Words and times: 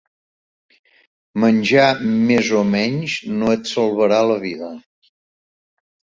Menjar 1.43 1.89
més 2.31 2.49
o 2.61 2.63
menys 2.77 3.19
no 3.35 3.53
et 3.59 3.71
salvarà 3.75 4.19
la 4.35 4.41
vida. 4.49 4.73